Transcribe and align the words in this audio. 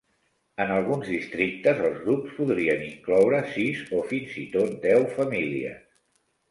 En 0.63 0.71
alguns 0.75 1.11
districtes, 1.15 1.83
els 1.89 2.01
grups 2.07 2.33
podrien 2.39 2.81
incloure 2.89 3.43
sis, 3.59 3.87
o 4.01 4.05
fins 4.15 4.43
i 4.47 4.51
tot 4.59 4.77
deu, 4.89 5.09
famílies. 5.21 5.83